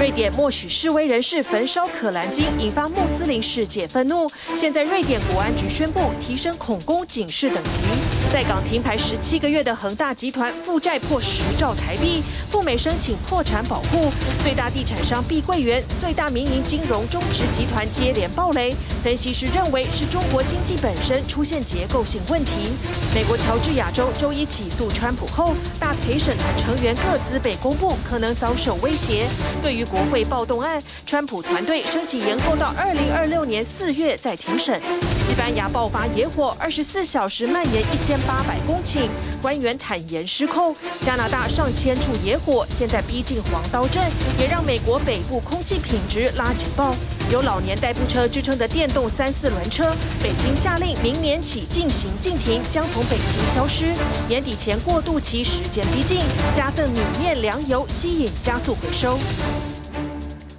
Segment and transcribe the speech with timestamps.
[0.00, 4.30] 瑞典默许示威人士焚烧可兰经，引发穆斯林世界愤怒。
[4.54, 8.19] 现在瑞典国安局宣布提升恐攻警示等级。
[8.32, 14.08] 在港停牌十七个月的恒大集团负债破十兆台币，赴美申请破产保护。
[14.44, 18.72] 最大地产商碧桂园、最大民营金融中植集团接连爆雷。
[19.02, 22.70] 分析师认为是中国经济本身出现结构性问题。
[23.12, 29.26] 美国乔治亚州周一起诉川普后，大陪审团成员各自被公布，可能遭受威胁。
[29.60, 34.80] 对于国会暴动案，川普团队申请延后到二零二六年四月再庭审。
[35.30, 39.08] 西班牙爆发野火，二十四小时蔓延一千八百公顷，
[39.40, 40.74] 官员坦言失控。
[41.06, 44.02] 加拿大上千处野火，现在逼近黄刀镇，
[44.40, 46.92] 也让美国北部空气品质拉警报。
[47.30, 53.94] 有老年代步车之称的电动三四轮车，北京下令明年起禁行禁停，将从北京消失。
[54.26, 56.18] 年底前过渡期时间逼近，
[56.56, 59.16] 加赠米面粮油，吸引加速回收。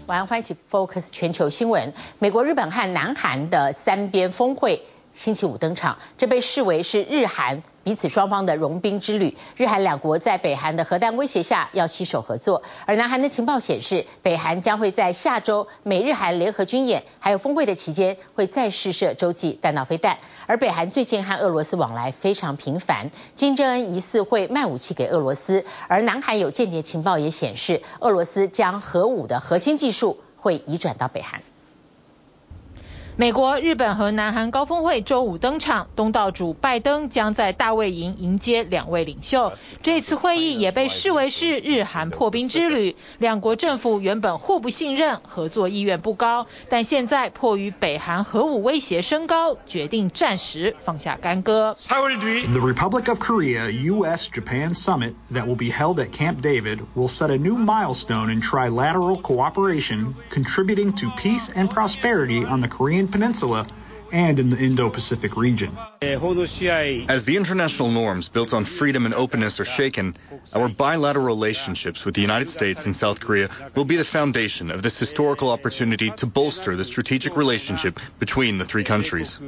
[0.07, 1.93] 晚安，欢迎起 Focus 全球新闻。
[2.19, 9.37] 美国、日本和南韩的三边峰会星期五登场，这被视为是日韩彼此双方的融冰之旅。
[9.57, 20.17] 日韩两国在北韩的核弹威胁下要携手合作，而南韩的情报显示，北韩将会在下周美日韩联合军演还有峰会的期间，会再试射洲际弹道飞弹。
[20.47, 31.41] 而北韩最近和俄罗斯往来非常频繁，金正恩疑似会卖武器给俄罗斯，而南韩有间谍情报也显示，俄罗斯将核武的核心技术会移转到北韩。
[33.18, 39.54] 美国、日本和南韩高峰会周五登场，东道主拜登将在大卫营迎接两位领袖。
[39.82, 42.94] 这次会议也被视为是日韩破冰之旅。
[43.16, 51.74] 两国政府原本互不信任，合作意愿不高，但现在迫于北韩核武威胁升高，决定暂时放下干戈。
[51.88, 57.38] The Republic of Korea U.S.-Japan Summit that will be held at Camp David will set a
[57.38, 63.67] new milestone in trilateral cooperation, contributing to peace and prosperity on the Korean Peninsula
[64.11, 65.77] and in the Indo-Pacific region.
[66.01, 70.17] As the international norms built on freedom and openness are shaken,
[70.53, 74.81] our bilateral relationships with the United States and South Korea will be the foundation of
[74.81, 79.39] this historical opportunity to bolster the strategic relationship between the three countries.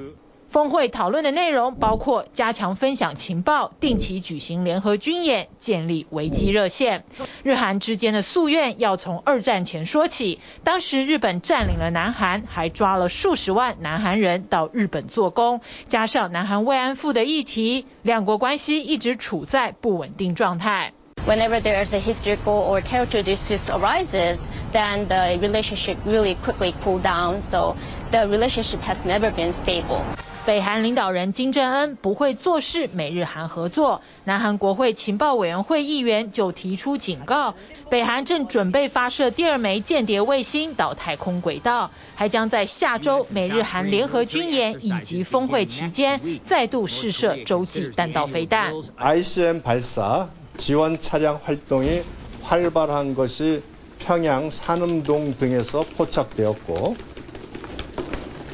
[0.53, 7.05] 峰会讨论的内容包括加强分享情报、定期举行联合军演、建立危机热线。
[7.41, 20.93] 日韩之间的夙愿要从二战前说起，当时日本占领了南韩，还抓了数十万南韩人到日本做工，加上南韩慰安妇的议题，两国关系一直处在不稳定状态。
[21.25, 24.37] Whenever there is a historical or territorial dispute arises,
[24.71, 27.41] then the relationship really quickly cool down.
[27.41, 27.75] So
[28.11, 30.03] the relationship has never been stable.
[30.46, 37.54] 北韩领导人金正恩不会坐视美日韩合作，南韩国会情报委员会议员就提出警告，
[37.90, 48.72] 北韩正准备发射第二枚间谍卫星到太空轨道，还将在下周美日韩联合军演以及峰会期间再度试射洲际弹道飞弹。
[48.98, 52.04] ICBM 발사 지원 차량 활동이
[52.40, 53.62] 활발한 것이
[53.98, 56.96] 평양 산음동 등에서 포착되었고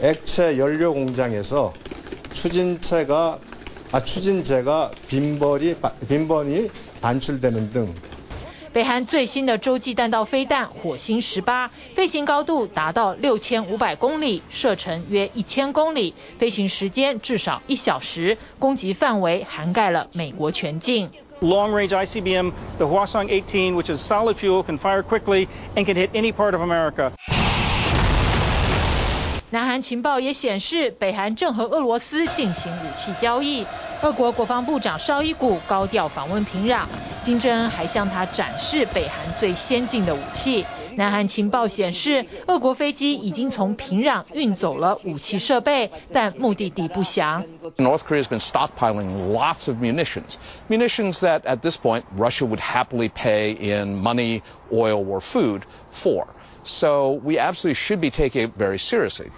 [0.02, 1.72] 액체 연료 공장에서
[2.32, 3.38] 추진체가
[3.92, 5.76] 啊추진제가 빈번히
[6.08, 6.68] 빈번히
[7.00, 7.94] 반출되는 등。
[8.72, 21.08] 北韩最新的洲际弹道飞弹火星十八，飞行高度达到六千五百公里，射程约一千公里，飞行时间至少一小时，攻击范围涵盖了美国全境。
[21.40, 25.46] Long range ICBM, the Hwasong 18, which is solid fuel, can fire quickly
[25.76, 27.12] and can hit any part of America.
[29.51, 33.65] 南韩情报也显示，北韩正和俄罗斯进行武器交易。
[34.03, 36.85] 俄国国防部长绍伊古高调访问平壤，
[37.23, 40.67] 金正恩还向他展示北韩最先进的武器。
[40.95, 47.43] 南韩情报显示，俄国飞机已经从平壤运走了武器设备，但目的地不详。
[47.77, 50.35] North Korea has been stockpiling lots of munitions,
[50.69, 55.61] munitions that at this point Russia would happily pay in money, oil, or food
[55.91, 56.27] for.
[56.68, 59.30] So we absolutely should be taking it very seriously.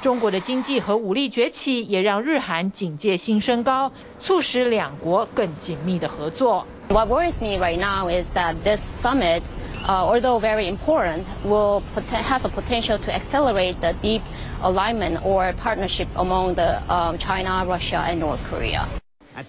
[0.00, 6.66] 中国的经济和武力崛起也让日韩警戒心升高，促使两国更紧密的合作。
[6.88, 9.42] What worries me right now is that this summit,
[9.86, 14.22] uh, although very important, will has a potential to accelerate the deep
[14.62, 18.88] alignment or partnership among the um, China, Russia, and North Korea.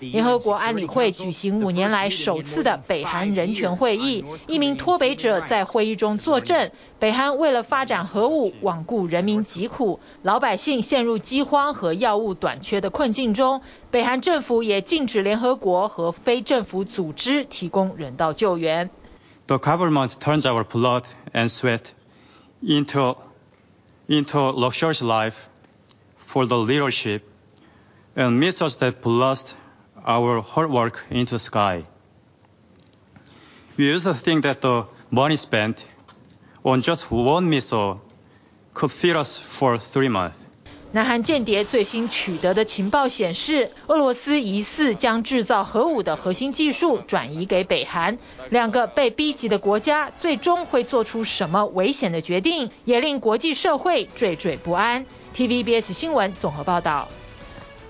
[0.00, 13.62] 联合国安理会举行五年来首次的北韩人权会议，一名脱北者在会议中作证：北韩为了发展核武，罔顾人民疾苦，老百姓陷入饥荒和药物短缺的困境中。
[13.90, 18.90] 北韩政府也禁止联合国和非政府组织提供人道救援。
[19.46, 21.82] The government turns our blood and sweat
[22.62, 23.16] into
[24.08, 25.34] into luxurious life
[26.26, 27.20] for the leadership
[28.16, 29.52] and missiles that blast
[30.06, 31.82] our hard work into the sky.
[33.76, 35.84] We used to think that the money spent
[36.62, 38.00] on just one missile
[38.72, 40.36] could feed us for three months.
[40.92, 48.16] 南韩间谍最新取得的情报显示，俄罗斯疑似将制造核武的核心技术转移给北韩。
[48.48, 55.04] 两个被逼急的国家最终会做出什么危险的决定，也令国际社会惴惴不安。
[55.34, 57.08] TVBS 新闻综合报道。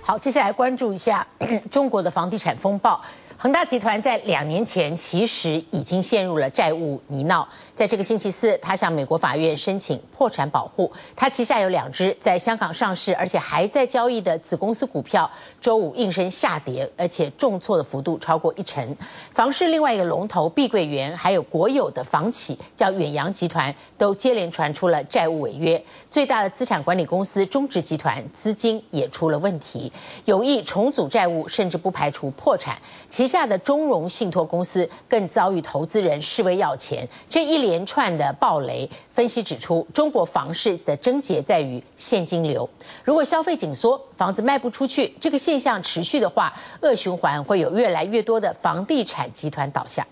[0.07, 1.27] 好，接下来关注一下
[1.73, 3.01] 中国的房地产风暴。
[3.39, 7.49] 恒大集团在两年前其实已经陷入了债务泥淖。
[7.75, 10.93] 在这个星期四，他向美国法院申请破产保护。
[11.17, 15.31] 他旗下有两只在香港上市而且还在交易的子公司股票，
[15.61, 18.97] 周五应声下跌，而且重挫的幅度超过一成。
[19.35, 25.85] 房市另外一个龙头碧桂园，还有国有的房企叫远洋集团，都接连传出了债务违约。
[26.09, 29.93] 最大的资产管理公司中植集团资金也出了问题，
[30.25, 32.79] 有意重组债务，甚至不排除破产。
[33.27, 37.09] 旗下的中融信托公司更遭遇投资人示威要钱。
[37.29, 42.71] 这一连串的暴雷，分析指出，中国房市的症结在于现金流。
[43.03, 50.07] 如果消费紧缩，房子卖不出去，这个现象持续的话，恶循环会有越来越多的房地产集团倒下。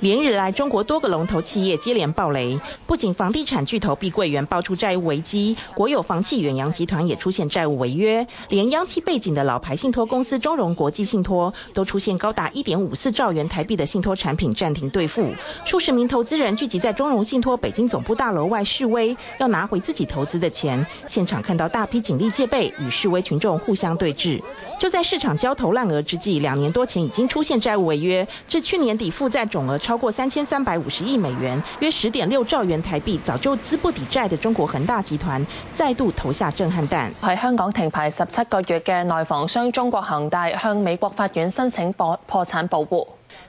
[0.00, 15.32] 连日来，中国多个龙头企业接连暴雷，不仅房地产巨头碧桂园爆出债务危机，国有房企远洋集团也出现债务违约，连央企背景的老牌信托公司中融国际信托都出现高达一点五四兆元台币的信托产品暂停兑付，
[15.64, 20.86] 数十名投资人聚集在中融信托北京总部大楼外示威，要拿回自己投资的钱。
[21.06, 24.42] 现场看到大批警力戒备，与示威群众互相对峙。
[24.78, 37.12] 就在市场焦头烂额之际，两年多前已经出现债务违约，至去年底负债总额超过三千三百五十亿美元，约十点六兆元台币，早就资不抵债的中国恒大集团再度投下震撼弹。
[37.22, 43.06] 喺香港停牌十七个月嘅内房商中国恒大向美国法院申请破破产保护。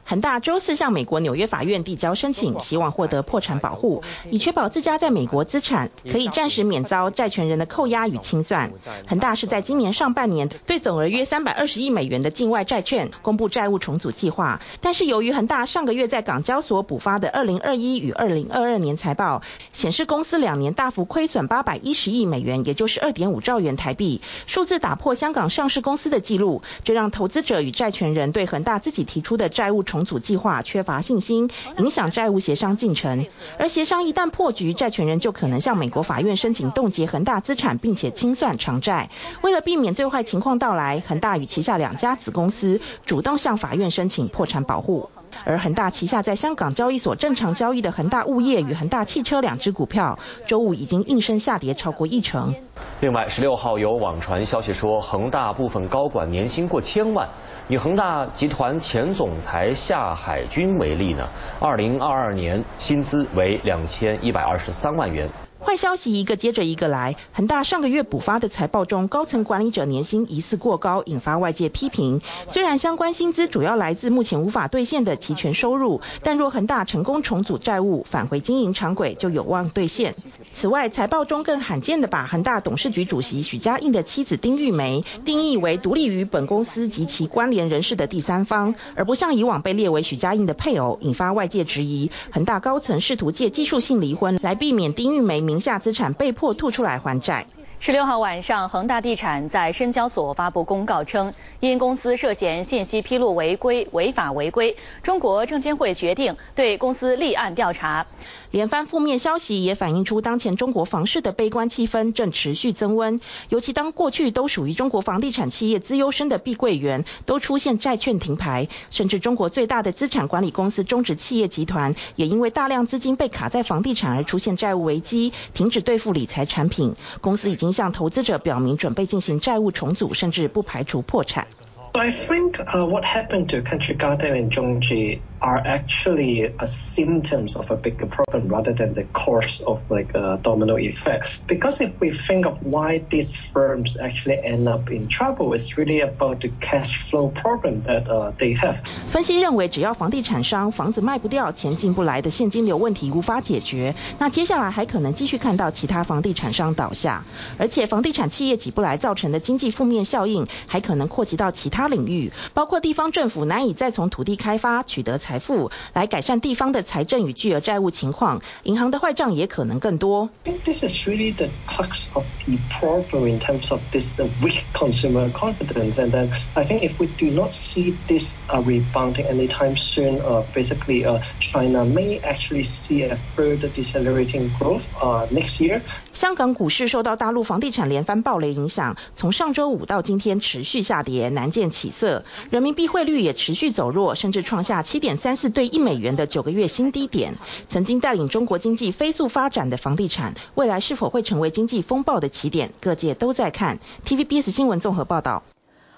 [0.09, 8.71] 恒大周四向美国纽约法院递交申请，希望获得破产保护，以确保自家在美国资产可以暂时免遭债权人的扣押与清算。
[9.05, 19.41] 恒大是在今年上半年对总额约三百二十亿美元的境外债券公布债务重组计划，但是由于恒大上个月在港交所补发的二零二一与二零二二年财报
[19.73, 31.49] 显示，公司两年大幅亏损八百一十亿美元，也就是二点五兆元台币，数字打破香港上市公司的记录，这让投资者与债权人对恒大自己提出的债务重重组计划缺乏信心，
[31.79, 33.25] 影响债务协商进程。
[33.57, 39.09] 而协商一旦破局，债权人就可能向美国法院申请冻结恒大资产，并且清算偿债。
[39.41, 45.09] 为了避免最坏情况到来，恒大与旗下两家子公司主动向法院申请破产保护。
[45.45, 52.53] 而恒大旗下在香港交易所正常交易的恒大物业与恒大汽车两只股票，周五已经应声下跌超过一成。
[53.01, 57.27] 另外，十六号有网传消息说，恒大部分高管年薪过千万。
[57.69, 61.27] 以恒大集团前总裁夏海军为例呢，
[61.59, 65.29] 二零二二年薪资为两千一百二十三万元。
[65.67, 72.21] 坏消息一个接着一个来，恒大上个月补发的财报中，高层管理者年薪疑似过高，引发外界批评。
[72.47, 80.15] 虽然相关薪资主要来自目前无法兑现的期权收入，但若恒大成功重组债务，返回经营常轨，就有望兑现。
[80.59, 92.09] 此外，财报中更罕见地把恒大董事局主席许家印的妻子丁玉梅定义为独立于本公司及其关联人士的第三方，而不像以往被列为许家印的配偶，引发外界质疑。
[92.31, 97.45] 恒大高层试图借技术性离婚来避免丁玉梅名下资产被迫吐出来还债。
[97.79, 108.07] 十六号晚上，恒大地产在深交所发布公告称，因公司涉嫌信息披露违规、违法违规，中国证监会决定对公司立案调查。
[108.51, 113.19] 连番负面消息也反映出当前中国房市的悲观气氛正持续增温。
[113.49, 126.95] 尤其当过去都属于中国房地产企业资优生的碧桂园都出现债券停牌，甚至中国最大的资产管理公司中植企业集团也因为大量资金被卡在房地产而出现债务危机，停止兑付理财产品。
[127.21, 131.47] 公司已经向投资者表明准备进行债务重组，甚至不排除破产。
[131.93, 137.76] I think, uh, what happened to Country Garden and Zhongzhi are actually a symptoms of a
[137.76, 141.40] bigger problem rather than the cause of like a domino effects.
[141.48, 146.00] Because if we think of why these firms actually end up in trouble, it's really
[146.00, 148.76] about the cash flow problem that uh, they have.
[149.10, 157.24] 分析认为，只要房地产商房子卖不掉、钱进不来的现金流问题无法解决，那接下来还可能继续看到其他房地产商倒下，
[157.58, 170.29] 而且房地产企业挤不来造成的经济负面效应，还可能扩及到其他领域，包括地方政府难以再从土地开发取得 财富来改善地方的财政与巨额债务情况，银行的坏账也可能更多。
[170.63, 176.11] This is really the crux of the problem in terms of this weak consumer confidence, and
[176.11, 180.21] then I think if we do not see this rebounding anytime soon,
[180.53, 181.03] basically,
[181.41, 184.85] China may actually see a further decelerating growth
[185.29, 185.81] next year.
[186.13, 192.23] 香港股市受到大陆房地产连番暴雷影响，从上周五到今天持续下跌，难见起色。
[192.49, 197.35] 人民币汇率也持续走弱，甚至创下七点三四对一美元的九个月新低点。
[197.67, 202.71] 曾经带领中国经济飞速发展的房地产，未来是否会成为经济风暴的起点？
[202.79, 203.79] 各界都在看。
[204.05, 205.43] TVBS 新闻综合报道。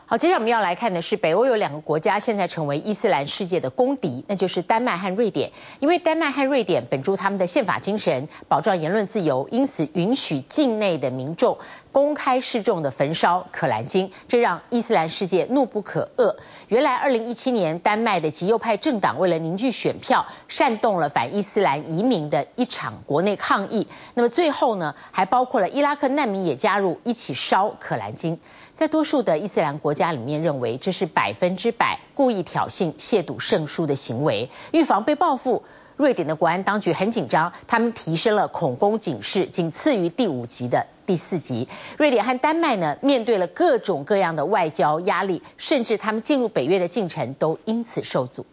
[0.10, 5.52] 好，接下来我们要来看的是北欧有两个国家现在成为伊斯兰世界的公敌，那就是丹麦和瑞典。
[5.80, 11.60] 因为丹麦和瑞典本着他们的宪法精神，保障言论自由，因此允许境内的民众
[11.92, 16.38] 公开示众的焚烧可兰经，这让伊斯兰世界怒不可遏。
[16.70, 23.88] 原来，二零一七年丹麦的极右派政党为了凝聚选票，煽动了反伊斯兰移民的一场国内抗议。
[24.16, 28.40] 那么最后呢，还包括了伊拉克难民也加入一起烧可兰经。
[28.80, 35.64] 在多数的伊斯兰国家里面，认为这是百分之百故意挑衅、亵渎圣书的行为，预防被报复。
[35.98, 41.68] 瑞典的国安当局很紧张，他们提升了恐攻警示，仅次于第五级的第四级。
[41.98, 48.46] 瑞典和丹麦呢，面对了各种各样的外交压力，甚至他们进入北约的进程都因此受阻。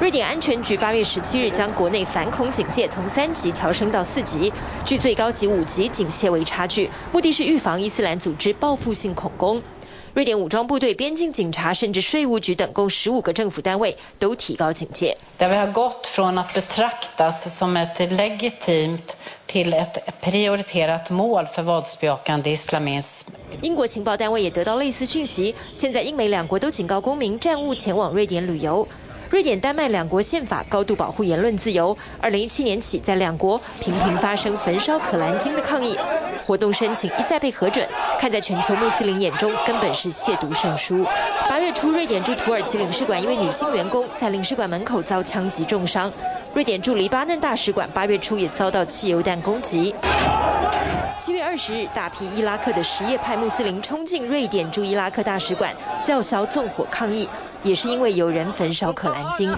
[0.00, 4.52] 瑞典安全局八月十七日将国内反恐警戒从三级调升到四级，
[4.84, 9.62] 距最高级五级警戒为差距，目的是预防伊斯兰组织报复性恐攻。
[10.14, 15.16] 瑞典武装部队、边境警察甚至税务局等共十五个政府单位都提高警戒。
[23.60, 28.86] 英国情报单位也得到类似讯息，现在英美两国都警告公民暂勿前往瑞典旅游。
[29.32, 31.96] 瑞典、丹麦两国宪法高度保护言论自由。
[32.20, 35.96] 二零一七年起，在两国频频发生焚烧可兰经的抗议
[36.46, 37.88] 活动，申请一再被核准，
[38.20, 41.06] 看在全球穆斯林眼中，根本是亵渎圣书。
[41.48, 46.12] 八月初，瑞典驻土耳其领事馆一位女性员工在领事馆门口遭枪击重伤。
[46.54, 49.94] 瑞典驻黎巴嫩大使馆八月初也遭到汽油弹攻击。
[51.18, 57.28] 七月二十日，大批伊拉克的什叶派穆斯林冲进瑞典驻伊拉克大使馆，叫嚣纵火抗议。
[57.62, 59.54] 也是因为有人焚烧可兰经。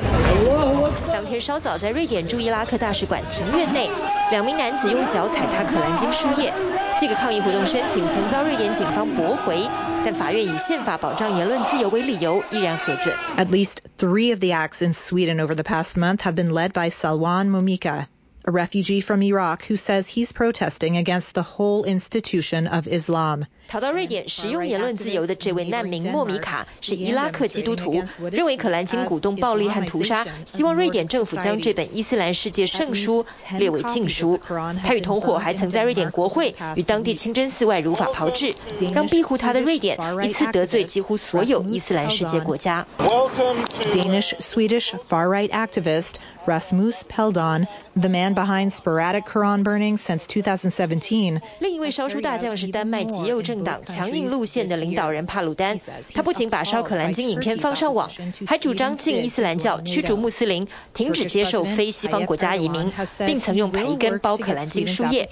[1.10, 3.88] 当天稍早，在瑞典驻伊拉克大使馆庭院内，
[4.30, 6.52] 两名男子用脚踩踏可兰经树叶。
[7.00, 9.66] 这个抗议活动申请曾遭瑞典警方驳回，
[10.04, 13.14] 但法院以宪法保障言论自由为理由，依然核准。
[13.38, 16.83] At least three of the acts in Sweden over the past month have been led by
[16.90, 18.08] Salwan Momika
[18.45, 23.45] A refugee from Iraq who says he's protesting against the whole institution of Islam.
[23.67, 28.01] 逃到瑞典使用言论自由的这位难民莫米卡是伊拉克基督徒，
[28.31, 33.27] 认为可兰经鼓动暴力和屠杀，希望瑞典政府将这本伊斯兰世界圣书
[33.59, 34.39] 列为禁书。
[34.83, 38.55] 他与同伙还曾在瑞典国会与当地清真寺外如法炮制，
[38.91, 42.87] 让庇护他的瑞典一次得罪几乎所有伊斯兰世界国家。
[42.97, 46.15] Danish Swedish far right activist
[46.47, 51.40] Rasmus Paludan, the man behind sporadic Quran burning since 2017.
[51.60, 55.76] 另一位烧书大将是丹麦极右政党强硬路线的领导人帕鲁丹。
[56.14, 58.10] 他不仅把烧可兰经影片放上网，
[58.46, 62.92] 还主张禁伊斯兰教、驱逐穆斯林、停止接受非西方国家移民，
[63.26, 65.28] 并曾用培根包可兰经书页，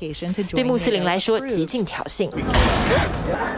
[0.50, 2.30] 对穆斯林来说极尽挑衅。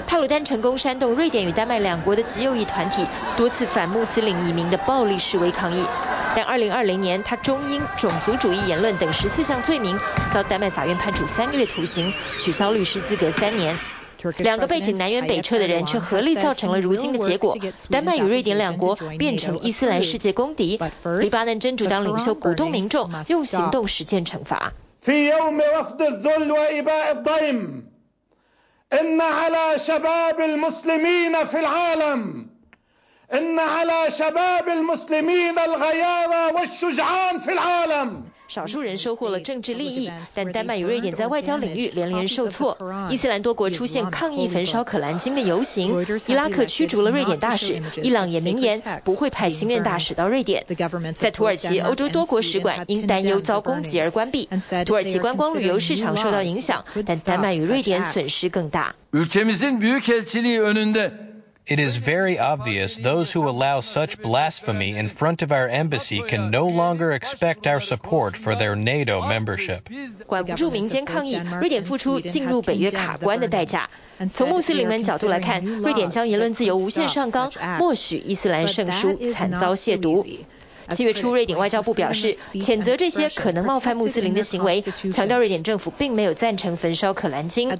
[0.06, 5.84] 帕鲁丹成功煽动瑞典与丹麦两国的极右翼团体多次反穆斯林移民的暴力示威抗议，
[6.36, 9.98] 但2020年他中英种族主义言论等十四项罪名，
[10.32, 13.76] 遭丹麦法院判处三个月徒刑，取消律师资格三年。
[14.38, 17.58] 两个背景南辕北辙的人，却合力造成了如今的结果。
[17.90, 20.80] 丹麦与瑞典两国变成伊斯兰世界公敌。
[21.18, 24.72] 黎巴嫩真主党领袖鼓动民众用行动实践惩罚。
[38.46, 42.76] 少数人收获了政治利益，但丹麦与瑞典在外交领域连连受挫。
[43.10, 50.66] 伊斯兰多国出现抗议焚烧可兰经的游行，伊拉克驱逐了瑞典大使，伊朗也明言不会派新任大使到瑞典。
[51.14, 54.48] 在土耳其，欧洲多国使馆因担忧遭攻击而关闭，
[54.84, 58.94] 土耳其观光旅游市场受到影响，但丹麦与瑞典损失更大。
[61.65, 66.67] It is very obvious those who allow such blasphemy in front of our embassy can no
[66.67, 69.81] longer expect our support for their NATO membership.
[70.25, 73.87] 管不住民间抗议，瑞典付出进入北约卡关的代价。
[74.31, 80.25] 从穆斯林们角度来看，瑞典将言论自由无限上纲，默许伊斯兰圣书惨遭亵渎。
[80.90, 87.70] 七月初，瑞典外交部表示谴责这些可能冒犯穆斯林的行为，强调瑞典政府并没有赞成焚烧可兰经。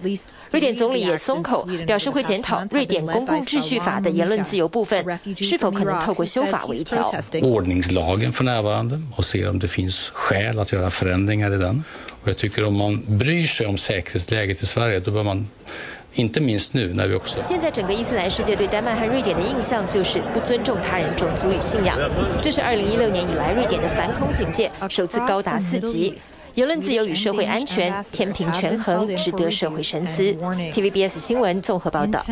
[0.51, 5.05] 瑞典总理也松口，表示会检讨瑞典公共秩序法的言论自由部分，
[5.37, 6.65] 是否可能透过修法
[16.15, 21.99] 现在整个伊斯兰世界对丹麦和瑞典的印象就是不尊重他人种族与信仰。
[22.41, 26.15] 这是2016年以来瑞典的反恐警戒首次高达四级。
[26.55, 30.23] 言论自由与社会安全天平权衡，值得社会深思。
[30.23, 32.25] TVBS 新闻综合报道。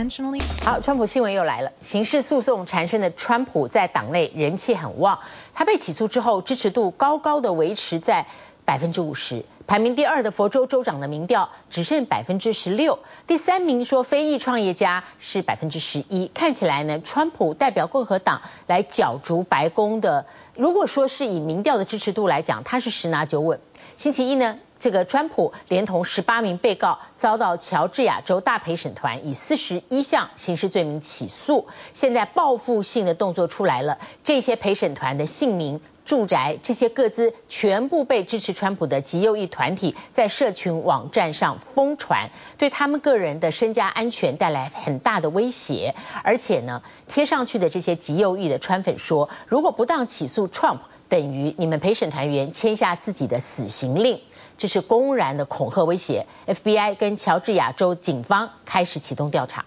[0.65, 1.73] 好，川普新闻又来了。
[1.81, 5.19] 刑事诉讼缠身的川普在党内人气很旺，
[5.55, 8.27] 他被起诉之后支持度高高的维持在
[8.65, 9.45] 百分之五十。
[9.67, 16.31] 排名第二的佛州州长的民调只剩百分之十六，第三名说非裔创业家是百分之十一。
[16.35, 23.61] 看起来呢，川普代表共和党来角逐白宫的，如果说是以民调的支持度来讲，他是十拿九稳。
[23.97, 31.69] 星期一呢，这个川普连同十八名被告遭到乔治亚州大陪审团以四十一项刑事罪名起诉。
[31.95, 35.81] 现在报复性的动作出来了，这些陪审团的姓名。
[36.05, 45.95] 住宅这些各自全部被支持川普的极右翼团体在社群网站上疯传，对他们个人的身家安全带来很大的威胁。
[46.25, 54.21] 而且呢，贴上去的这些极右翼的川粉说，如果不当起诉 Trump，等于你们陪审团员签下自己的死刑令，
[54.59, 56.27] 这是公然的恐吓威胁。
[56.47, 59.65] FBI 跟乔治亚州警方开始启动调查。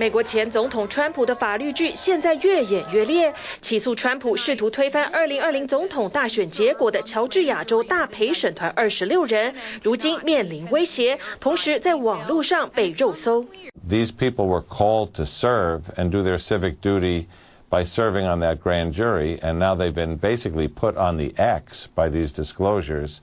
[0.00, 13.46] 美国前总统川普的法律剧现在越演越烈，起诉川普试图推翻2020总统大选结果的乔治亚州大陪审团二十六人，如今面临威胁，同时在网络上被肉搜。
[13.88, 17.26] These people were called to serve and do their civic duty
[17.70, 21.88] by serving on that grand jury, and now they've been basically put on the X
[21.94, 23.20] by these disclosures.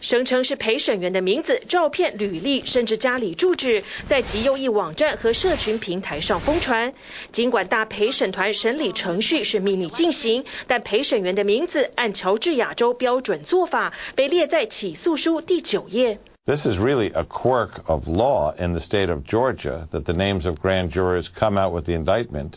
[0.00, 6.94] 声称是陪审员的名字、照片、履历，甚至家里住址，在极右翼网站和社群平台上疯传。
[7.32, 16.18] 尽管大陪审团审理程序是秘密进行，但陪审员的名字按乔治亚州标准做法，被列在起诉书第九页。
[16.44, 20.60] This is really a quirk of law in the state of Georgia that the names of
[20.60, 22.52] grand jurors come out with the indictment.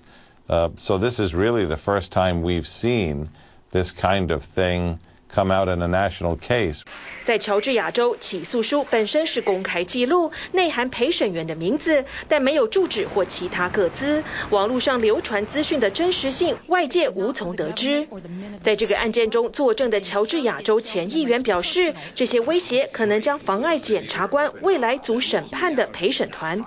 [0.47, 3.29] Uh, so this is really the first time we've seen
[3.71, 4.99] this kind of thing
[5.34, 6.82] Come out in a national case.
[7.24, 14.22] 在乔治亚州，起诉书本身是公开记录，内含陪审员的名字，但没有住址或其他个资。
[14.50, 18.06] 网络上流传资讯的真实性，外界无从得知。
[18.62, 26.62] 在这个案件中作证的乔治亚州前议员表示，这些威胁可能将妨碍检察官未来组审判的陪审团。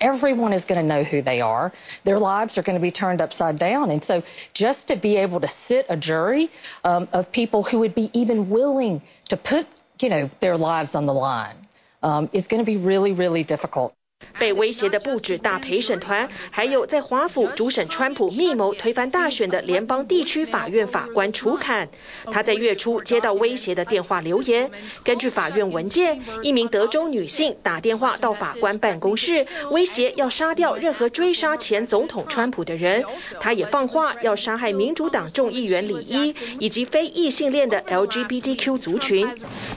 [0.00, 1.72] Everyone is going to know who they are.
[2.04, 3.90] Their lives are going to be turned upside down.
[3.90, 4.22] And so
[4.54, 6.50] just to be able to sit a jury
[6.84, 9.66] um, of people who would be even willing to put
[10.00, 11.56] you know, their lives on the line
[12.02, 13.94] um, is going to be really, really difficult.
[14.38, 21.88] 被威胁的不止大陪审团，还有在华府主审川普密谋推翻大选的联邦地区法院法官楚坎。
[22.30, 24.70] 他在月初接到威胁的电话留言。
[25.02, 33.04] 根据法院文件，一名德州女性打电话到法官办公室，威胁要杀掉任何追杀前总统川普的人。
[33.40, 39.28] 他也放话要杀害民主党众议员李伊以及非异性恋的 LGBTQ 族群。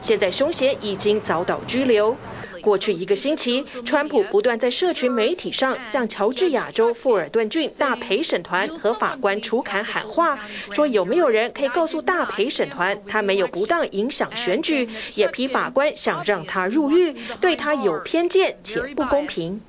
[0.01, 2.15] 现在凶嫌已经遭到拘留。
[2.61, 10.39] 过去一个星期，川普不断在社群媒体上向乔治亚州富尔顿郡大陪审团和法官楚坎喊话，
[10.73, 19.61] 说有没有人可以告诉大陪审团，他没有不当影响选举，也批法官想让他入狱，对他有偏见且不公平。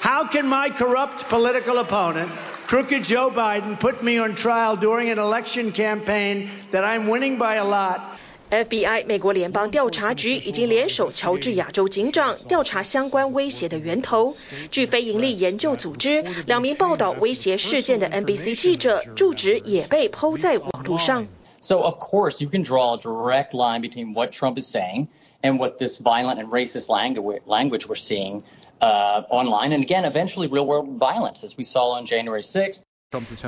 [0.00, 2.28] How can my corrupt political opponent,
[2.68, 7.56] crooked Joe Biden, put me on trial during an election campaign that I'm winning by
[7.56, 8.17] a lot?
[8.49, 14.35] FBI 美国联邦调查局已经联手乔治亚州警长调查相关威胁的源头。
[14.69, 21.27] 据非营利研究组织，两名报道威胁事件的 NBC 记者住址也被 PO 在网络上。
[21.61, 25.07] So of course you can draw a direct line between what Trump is saying
[25.41, 28.43] and what this violent and racist language language we're seeing
[28.81, 32.83] uh, online, and again, eventually real world violence, as we saw on January 6th.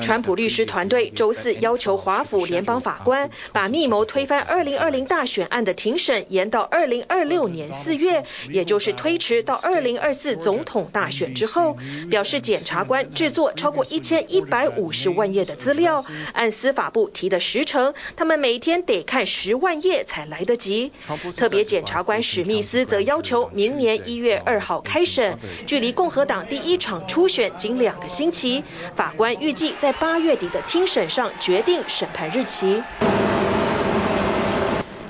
[0.00, 11.76] 川普律师团队周四要求华府联邦法官把密谋推翻2020大选案的庭审延到2026年4月，也就是推迟到2024总统大选之后。
[12.10, 20.90] 表示检察官制作超过1150万页的资料，按司法部提的时程，他们每天得看十万页才来得及。
[21.36, 28.64] 特别检察官史密斯则要求明年1月2号开审，距离共和党第一场初选仅两个星期。
[28.96, 32.80] 法官预预计在八月底的听审上决定审判日期。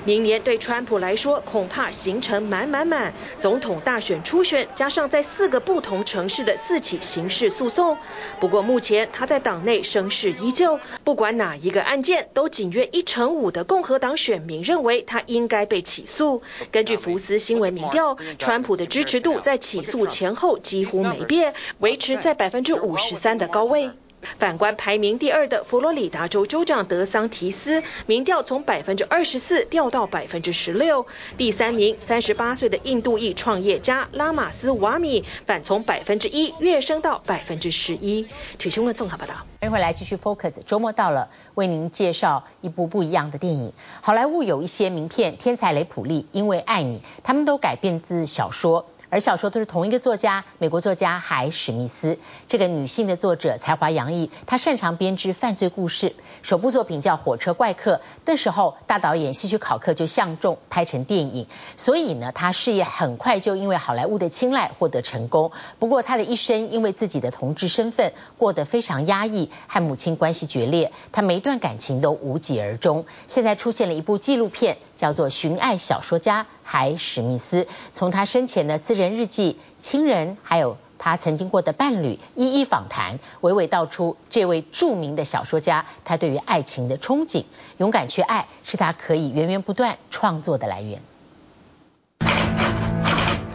[0.03, 7.95] 明年对川普来说恐怕行程满满满，总统大选初选加上在四个不同城市的四起刑事诉讼。
[8.39, 16.41] 不过目前他在党内声势依旧，不管哪一个案件，都仅约一成五的共和党选民认为他应该被起诉。
[16.71, 23.91] 根据福斯新闻民调，川普的支持度在起诉前后几乎没变，维持在百分之五十三的高位。
[24.39, 31.05] 反观排名第二的佛罗里达州州长德桑提斯，民调从百分之二十四掉到百分之十六。
[31.37, 38.27] 第三名三十八岁的印度裔创业家拉马斯瓦米，反从百分之一跃升到百分之十一。
[38.57, 39.33] 体新闻综合报道。
[39.59, 43.73] 欢迎回来继续 Focus，周末到了，为您介绍一部不一样的电影。
[44.01, 48.87] 好莱坞有一些名片，天才雷普利，因为爱你，他们都改编自小说。
[49.11, 52.17] 而小说都是同一个作家，美国作家海史密斯。
[52.47, 56.15] 这个女性的作者才华洋溢，她擅长编织犯罪故事。
[56.43, 57.95] 首部作品叫《火车怪客》，
[58.25, 65.51] 那时候大导演希区考克就相中拍成电影，所以呢，她事业很快就因为好莱坞的青睐获得成功。
[65.77, 73.05] 不过她的一生因为自己的同志身份过得非常压抑，和母亲关系决裂，她每一段感情都无疾而终。
[73.27, 87.45] 现在出现了一部纪录片，叫做《寻爱小说家海史密斯》，从他生前的私人日记、亲人，还有他曾经过的伴侣，一一访谈，娓娓道出这位著名的小说家他对于爱情的憧憬。
[87.79, 91.01] 勇敢去爱，是他可以源源不断创作的来源。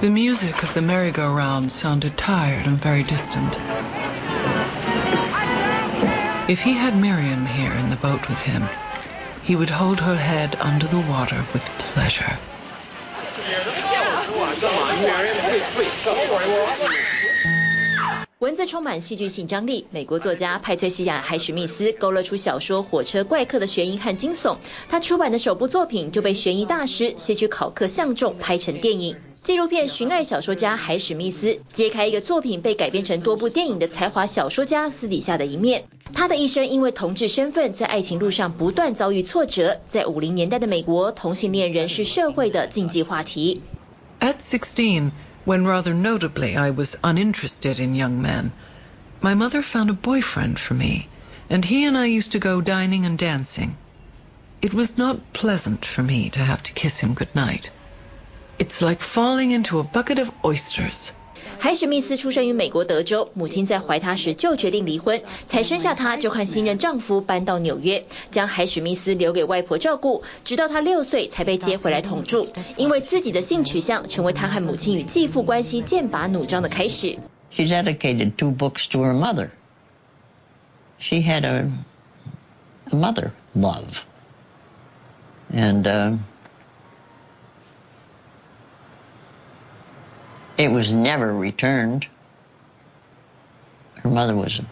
[0.00, 3.56] The music of the merry-go-round sounded tired and very distant.
[6.48, 8.64] If he had Miriam here in the boat with him,
[9.46, 12.36] he would hold her head under the water with pleasure.
[18.38, 19.86] 文字充满戏剧性张力。
[19.90, 24.56] 美国作家派翠西亚·海史密斯勾勒出小说《火车怪客》的悬疑和惊悚。
[24.90, 29.16] 他出版的首部作品就被悬疑大师希区考克相中，拍成电影。
[29.46, 35.84] 纪录片《寻爱小说家海史密斯》揭开一个作品被改编成多部电影的才华小说家私底下的一面。
[36.12, 39.80] 他的一生因为同志身份，在爱情路上不断遭遇挫折。
[39.86, 43.62] 在五零年代的美国，同性恋仍是社会的禁忌话题。
[44.18, 45.12] At sixteen,
[45.44, 48.50] when rather notably I was uninterested in young men,
[49.20, 51.06] my mother found a boyfriend for me,
[51.48, 53.76] and he and I used to go dining and dancing.
[54.60, 57.70] It was not pleasant for me to have to kiss him goodnight.
[58.57, 61.09] It's like falling into a bucket of oysters.
[61.57, 72.51] 海史密斯出生于美国德州，母亲在怀他时就决定离婚，才生下他就和新任丈夫搬到纽约，将海史密斯留给外婆照顾，直到他六岁才被接回来同住。
[72.77, 77.17] 因为自己的性取向，成为他和母亲与继父关系剑拔弩张的开始。
[77.51, 79.49] She dedicated two books to her mother.
[80.97, 81.69] She had a,
[82.91, 84.03] a mother love.
[85.53, 86.17] And, uh,
[90.58, 92.06] It was never returned.
[94.02, 94.62] Her mother was.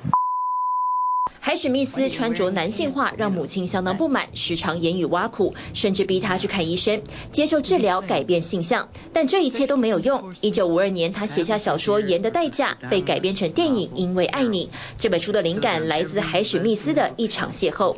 [1.40, 8.88] 海史密斯穿着男性化，让母亲相当不满，时常言语挖苦，甚至逼他去看医生，接受治疗，改变性向。
[9.12, 10.32] 但这一切都没有用。
[10.40, 14.66] 一九五二年，他写下小说《盐的代价》，被改编成电影《因为爱你》。
[14.96, 17.94] 这本书的灵感来自海史密斯的一场邂逅。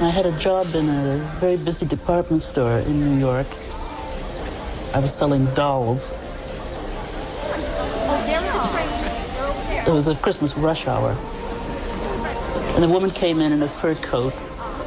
[0.00, 3.44] I had a job in a very busy department store in New York.
[4.94, 6.14] I was selling dolls.
[9.86, 11.16] It was a Christmas rush hour.
[12.76, 14.34] And a woman came in in a fur coat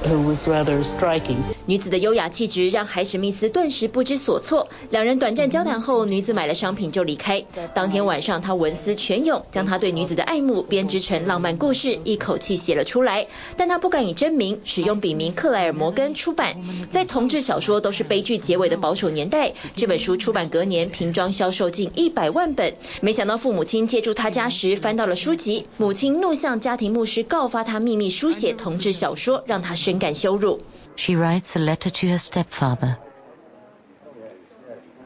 [0.05, 1.37] who was rather striking.
[1.65, 4.67] 女子的优雅气质让海史密斯顿时不知所措。
[4.89, 7.43] 两人短暂交谈后，女子买了商品就离开。
[7.73, 13.27] 当天晚上，他文思泉涌，将他对女子的爱慕编织成浪漫故事，一口气写了出来。
[13.57, 16.57] 但他不敢以真名，使用笔名克莱尔·摩根出版。
[16.89, 22.73] 在同志小说都是悲剧结尾的保守年代，这本书出版隔年，平装销售近一百万本。
[23.01, 30.60] 没想到父母亲借住他家时翻到了书籍，母亲怒向家庭牧师告发他秘密书写同志小说，让他深感羞辱。
[30.96, 32.98] She writes a letter to her stepfather.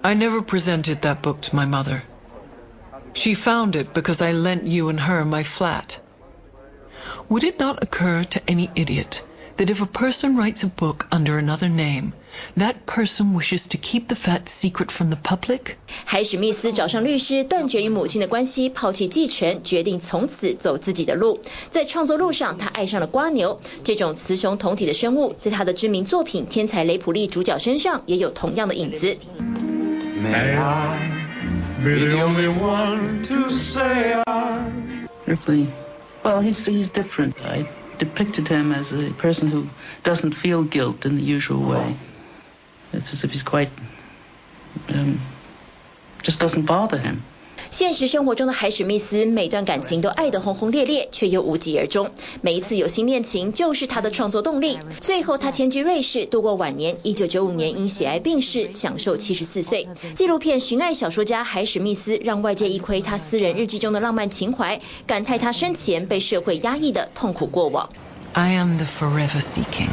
[0.02, 2.02] I never presented that book to my mother.
[3.14, 5.98] She found it because I lent you and her my flat.
[7.28, 9.22] Would it not occur to any idiot
[9.58, 12.14] that if a person writes a book under another name,
[12.56, 15.76] that person wishes to keep the fact secret from the public?
[16.04, 21.40] 海史密斯找上律师，断绝与母亲的关系，抛弃继承，决定从此走自己的路。
[21.70, 29.16] 在创作路上，他爱上了蜗牛，这种雌雄同体的生物，在他的知名作品《天才雷普利》主角身上也有同样的影子。
[30.22, 30.98] May I
[31.82, 34.64] be the only one to say I...
[35.26, 35.68] Ripley,
[36.24, 37.34] well, he's, he's different.
[37.44, 37.66] I
[37.98, 39.66] depicted him as a person who
[40.04, 41.96] doesn't feel guilt in the usual way.
[42.93, 43.69] It's as if he's quite,
[44.89, 45.19] um,
[46.23, 47.17] just doesn't bother him.
[47.69, 52.11] 现实生活中的海史密斯，每段感情都爱得轰轰烈烈，却又无疾而终。
[52.41, 54.79] 每一次有新恋情，就是他的创作动力。
[55.01, 56.95] 最后，他迁居瑞士，度过晚年。
[57.03, 59.89] 一九九五年因血癌病逝，享受七十四岁。
[60.13, 67.89] 纪录片《寻爱小说家海史密斯》让外界一窥他私人日记中的浪漫情怀，感叹他生前被社会压抑的痛苦过往。
[68.33, 69.89] I am the forever seeking.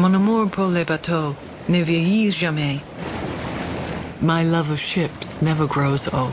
[0.00, 1.34] Mon amour pour les bateaux
[1.68, 2.78] ne vieillit jamais.
[4.22, 6.32] My love of ships never grows old.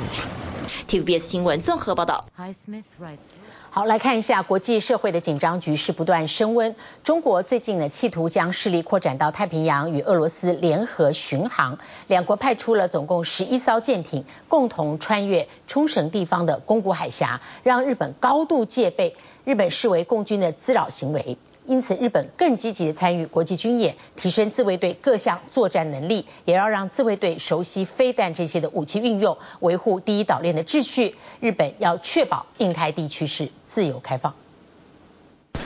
[0.88, 2.28] TVBS 新闻综合报道。
[3.70, 6.78] 好，来看一下国际社会的紧张局势不断升温。
[7.04, 11.78] 中国最近呢，企图将势力扩展到太平洋，与俄罗斯联合巡航。
[12.08, 19.18] 两国派出了总共十一艘舰艇，共同穿越冲绳地方的宫古海峡，让日本高度戒备。
[19.44, 21.38] 日本视为共军的滋扰行为。
[21.68, 31.16] 因此，日本更积极地参与国际军演，提升自卫队各项作战能力，也要让自卫队熟悉飞弹这些的武器运用，维护第一岛链的秩序。
[31.42, 34.34] 日本要确保印太地区是自由开放。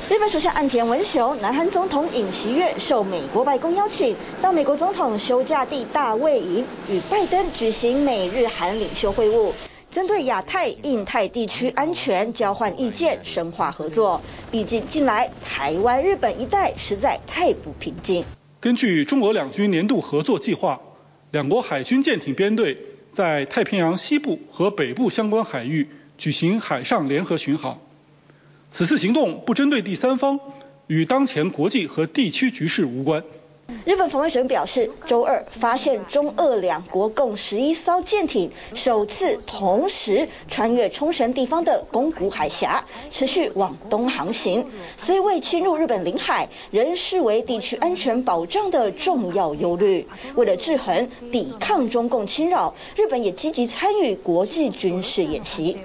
[0.10, 9.52] 日本首相岸田文雄、南韩总统尹锡悦受美国白宫邀请，到美国总统休假地大卫营与拜登举行美日韩领袖会晤。
[9.92, 14.24] 针对亚太、印太地区安全交换意见，深化合作。
[14.50, 18.26] 毕竟近来台湾、日本一带实在太不平静。
[18.62, 20.80] 根据中俄两军年度合作计划，
[21.32, 22.78] 两国海军舰艇编队
[23.10, 27.82] 在太平洋西部和北部相关海域举行海上联合巡航。
[28.70, 30.40] 此次行动不针对第三方，
[30.88, 33.26] 与当前国际和地区局势无关。
[33.86, 44.70] 日本防卫省表示，周二发现中俄两国共十一艘舰艇首次同时穿越冲绳地方的宫古海峡，持续往东航行。
[44.98, 50.08] 虽未侵入日本领海，仍视为地区安全保障的重要忧虑。
[50.36, 55.78] 为了制衡、抵抗中共侵扰，日本也积极参与国际军事演习。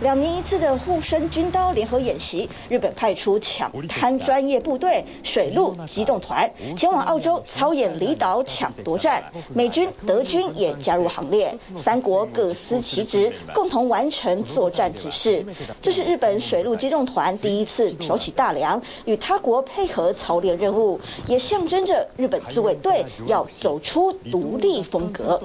[0.00, 15.46] 两年一次的护身军刀联合演习，日本派出抢滩专业部队、水陆机动团前往澳洲操演离岛抢夺战，美军、德军也加入行列，三国各司其职，共同完成作战指示。
[15.80, 25.40] 这是日本水陆机动团第一次挑起大梁，与他国配合操练任务，也象征着日本自卫队要走出独立风格。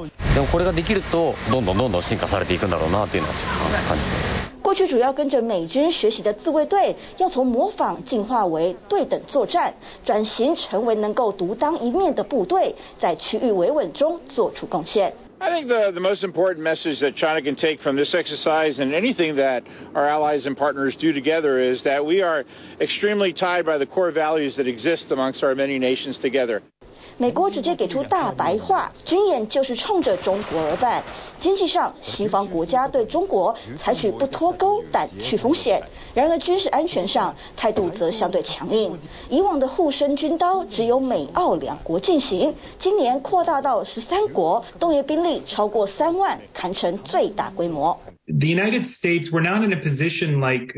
[4.70, 9.74] 过去主要跟着美军学习的自卫队，要从模仿进化为对等作战，
[10.06, 15.12] 转型成为能够独当一面的部队，在区域维稳中做出贡献。
[15.40, 19.38] I think the the most important message that China can take from this exercise and anything
[19.38, 19.64] that
[19.96, 22.46] our allies and partners do together is that we are
[22.80, 26.62] extremely tied by the core values that exist amongst our many nations together.
[27.18, 31.04] 美国直接给出大白话，军演就是冲着中国而办。
[31.40, 35.82] 经济上，西方国家对中国采取不脱钩但去风险；
[36.14, 38.98] 然而军事安全上，态度则相对强硬。
[39.30, 48.00] 以往的护身军刀只有美澳两国进行，今年扩大到十三国，动员兵力超过三万，堪称最大规模。
[48.26, 50.76] The United States were not in a position like,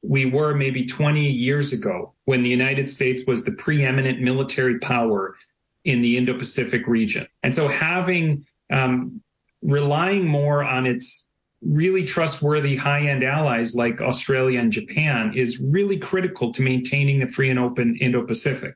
[0.00, 5.34] we were maybe 20 years ago when the United States was the preeminent military power
[5.84, 7.26] in the Indo-Pacific region.
[7.42, 9.20] And so having um,
[9.61, 11.31] relying more on its
[11.61, 17.49] really trustworthy high-end allies like Australia and Japan is really critical to maintaining a free
[17.49, 18.75] and open Indo-Pacific.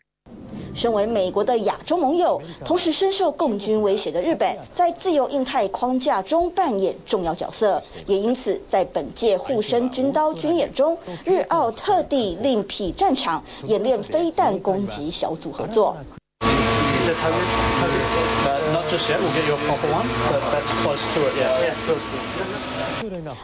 [0.74, 7.84] 身为美国的亚洲盟友，同时深受共军威胁的日本，在自由印太框架中扮演重要角色。
[8.08, 15.98] 也因此，在本届护身军刀军演中，日澳特地另辟战场，演练飞弹攻击小组合作。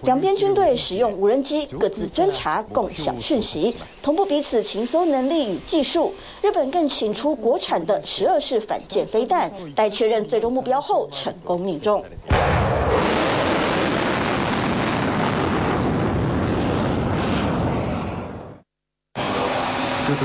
[0.03, 6.15] 两边军队使用无人机各自侦察、共享讯息，同步彼此情搜能力与技术。
[6.41, 12.05] 日本更请出国产的十二式反舰飞弹，待确认最终目标后成功命中。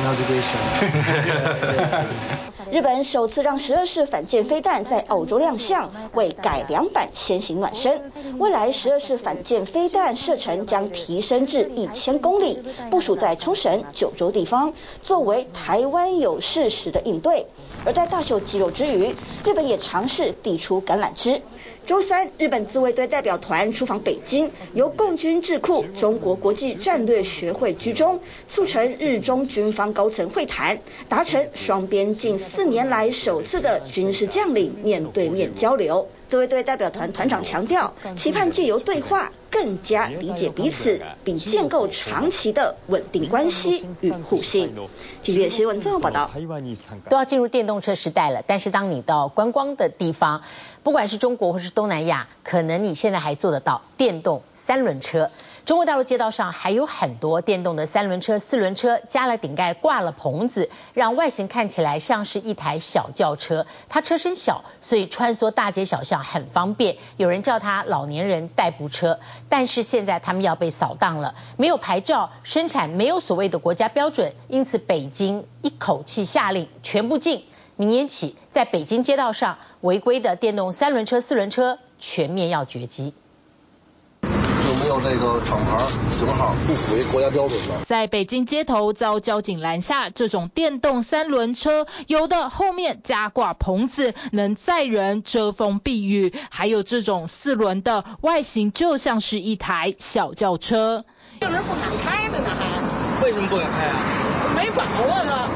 [2.72, 8.12] 日本首次让十二式反舰飞弹在澳洲亮相，为改良版先行暖身。
[8.38, 17.46] 未来十二式反舰飞弹射程将提升至一千公里，部署在冲绳、九州地方，作为台湾有事时的应对。
[17.86, 19.16] 而在大秀肌肉之余，
[19.46, 21.42] 日本也尝试递出橄榄枝。
[21.88, 36.10] 周三，日本自卫队代表团出访北京，由共军智库、中国国际战略学会居中，促成日中军方高层会谈，达成双边近四年来首次的军事将领面对面交流。
[36.28, 44.72] 自卫队代表团团长强调，期盼借由对话更加理解彼此，并建构长期的稳定关系与互信。
[45.24, 46.30] TVBS 新闻综合报道。
[47.10, 50.44] 都要进入电动车时代了，但是当你到观光的地方，
[50.84, 55.32] 不管是中国或是东南亚，可能你现在还做得到电动三轮车。
[55.68, 63.66] 中国大陆街道上还有很多电动的三轮车、四轮车，加了顶盖，挂了棚子，让外形看起来像是一台小轿车。
[63.90, 66.96] 它车身小，所以穿梭大街小巷很方便。
[67.18, 69.20] 有人叫它老年人代步车。
[69.50, 77.44] 但是现在他们要被扫荡了，没有牌照，生产没有所谓的国家标准，因此北京一口气下令全部禁。
[77.76, 83.14] 明年起，在北京街道上违规的电动三轮车、四轮车全面要绝迹。
[85.00, 85.78] 没有这个厂牌
[86.10, 101.06] 型号不符合国家标准的，在北京街头遭交警拦下，这种电动三轮车，有的后面加挂棚子，能载人遮风避雨；还有这种四轮的，外形就像是一台小轿车。
[101.40, 102.50] 这人不敢开的呢，
[103.20, 103.96] 还为什么不敢开啊？
[104.56, 105.50] 没把握呢，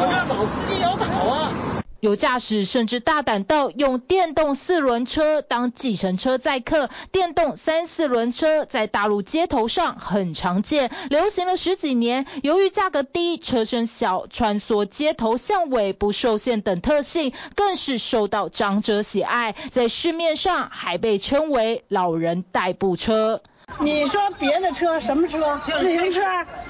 [0.00, 1.73] 我这老司机有把握。
[2.04, 12.26] 有驾驶甚至大胆到用电动四轮车当计程车载客，电动三四轮车在大陆街头上很常见，流行了十几年。
[12.42, 23.40] 由于价格低、车身小、穿梭街头巷尾不受限等特性，更是受到长者喜爱，在市面上还被称为“老人代步车”。
[23.80, 25.58] 你说别的车什么车？
[25.62, 26.20] 自行车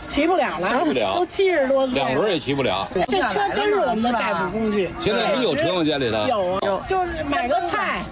[0.06, 2.88] 骑不了了，骑不了，都七十多岁了，两轮也骑不了。
[3.08, 4.88] 这车真是我们的代步工具。
[4.98, 5.84] 现在你有车吗？
[5.84, 6.28] 家里的？
[6.28, 8.02] 有啊，有，就是买个菜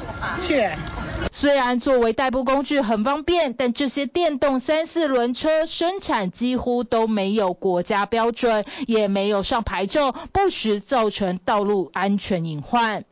[0.40, 0.68] 去。
[1.31, 13.05] 虽然作为代步工具很方便，但这些电动三四轮车生产几乎都没有国家标准，也没有上牌照，不时造成道路安全隐患。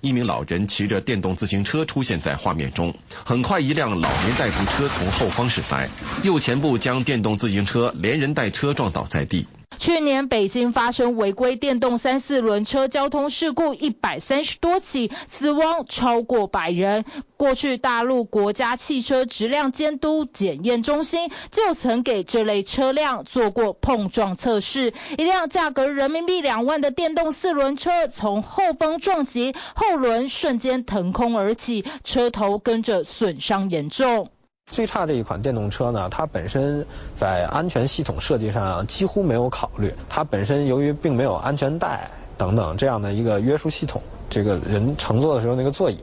[0.00, 5.88] 一名老人骑着电动自行车出现在画面中，很快一辆老年代步车从后方驶来，
[6.22, 9.46] 右前部将电动自行车连人带车撞倒在地。
[9.78, 17.04] 去年北京发生违规电动三四轮车交通事故一百三十多起，死亡超过百人。
[17.36, 34.30] 过去大陆国家汽车质量监督检验中心就曾给这类车辆做过碰撞测试，一辆价格人民币两万的电动四轮车从后方撞击，后轮瞬间腾空而起，车头跟着损伤严重。
[34.70, 39.94] 最差这一款电动车呢，它本身在安全系统设计上几乎没有考虑。
[40.08, 46.00] 它本身由于并没有安全带等等这样的一个约束系统，这个人乘坐的时候那个座椅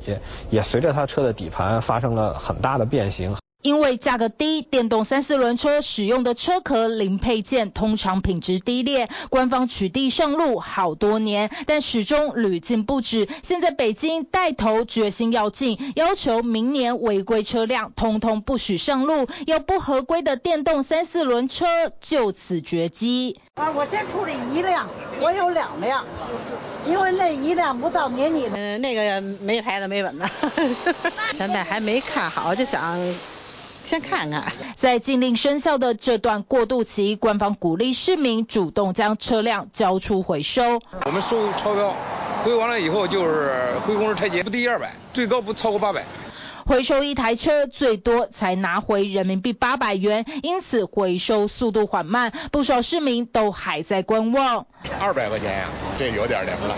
[0.50, 3.36] 也随着它车的底盘发生了很大的变形。
[3.62, 13.28] 因为价格低，电动三四轮车使用的车壳零配件通常品质低劣，官方取缔上路好多年，但始终屡禁不止。
[13.44, 21.66] 现在北京带头决心要禁，要求明年违规车辆通通不许上路，要不合规的电动三四轮车
[22.00, 23.40] 就此绝迹。
[23.56, 26.06] 啊，我先处理一辆，我有两辆，
[26.88, 30.26] 因为那一辆不到年底，嗯，那个没牌子没本子，
[31.38, 32.98] 现在还没看好，就想。
[33.92, 34.46] 先看看，
[34.78, 40.80] 在禁令生效的这段过渡期，官方鼓励市民主动将车辆交出回收。
[41.06, 41.94] 我们收超标，
[42.42, 43.52] 回完了以后就是
[43.86, 46.06] 回公司拆解，不低于二百，最高不超过八百。
[46.72, 54.66] 回收一台车最多才拿回人民币八百元，因此回收速度缓慢，不少市民都还在观望。
[54.98, 55.68] 二百块钱呀，
[56.00, 56.74] 这有点凉了。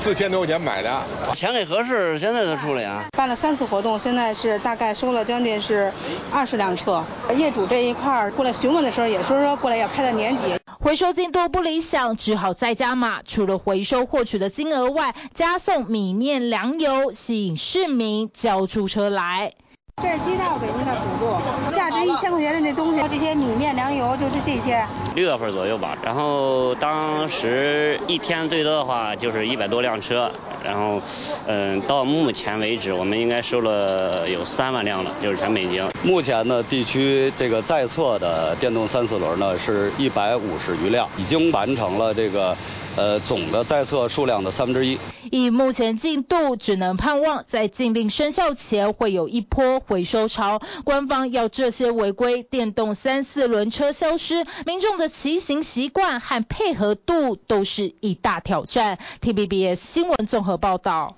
[0.00, 1.02] 四千多块钱买的，
[1.34, 3.04] 钱给合适，现在才处理啊。
[3.14, 5.92] 办了三次活动，现在是大概收了将近是
[6.32, 7.04] 二十辆车。
[7.36, 10.56] 业主这一块儿过来询问的时候，也说说过来要开到年底。
[10.86, 13.20] 回收进度不理想，只好再加码。
[13.24, 19.52] 除了回收获取的金额外，加送米面粮油，吸引市民交出车来。
[20.00, 24.86] 这是街道给您的补助，价值一千块钱的这东西，这些米面粮油就是这些。
[25.16, 30.30] 六月份左右吧，然后当时一天最多的话就是一百多辆车，
[30.66, 31.00] 然后，
[31.46, 35.88] 嗯，到目前为止我们应该收了有三万辆了，就是全北京。
[36.02, 42.56] 目前呢，地区这个在册的电动三四轮呢是一百五十余辆，已经完成了这个。
[42.96, 44.98] 呃，总的在册数量的三分之一。
[45.30, 50.60] 以目前进度，只能盼望在禁令生效前会有一波回收潮。
[50.84, 58.98] 官方要这些违规电动三四轮车消失，民众的骑行习惯和配合度都是一大挑战。
[59.20, 61.16] T B B S 新闻综合报道。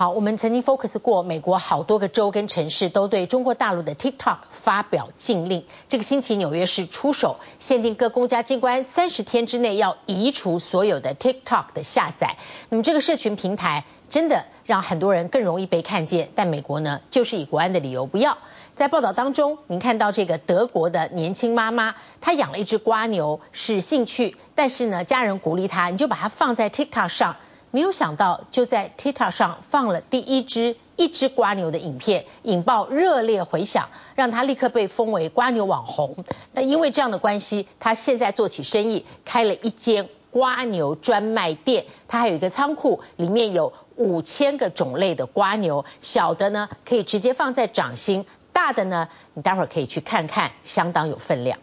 [0.00, 5.66] 好，我们曾经 focus 过，美国好多个州跟城市都对中国大陆的 TikTok 发表禁令。
[5.90, 12.38] 这个星期纽约市出手，限定各公家机关三十天之内要移除所有的 TikTok 的下载。
[12.70, 18.38] 那么这个社群平台真的让很多人更容易被看见，但美国呢，就是以国安的理由不要。
[18.74, 27.36] 在报道当中，您看到这个德国的年轻妈妈，她养了一只瓜牛是兴趣，但是呢，家人鼓励她，你就把它放在 TikTok 上。
[27.72, 36.24] 没有想到，就在 TikTok 上放了第一支一只瓜牛的影片，引爆热烈回响，让他立刻被封为瓜牛网红。
[36.52, 41.86] 那因为这样的关系，他现在做起生意，开了一间瓜牛专卖店。
[42.08, 51.60] 他还有一个仓库，里面有五千个种类的瓜牛，小的呢可以直接放在掌心，大的呢你待会儿可以去看看，相当有分量。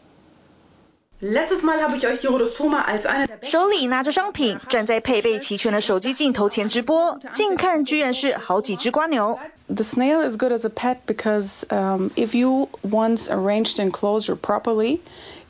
[3.43, 9.39] 手里拿着商品，站在配备齐全的手机镜头前直播，近看居然是好几只蜗牛。
[9.69, 14.99] The snail is good as a pet because, um, if you once arranged enclosure properly,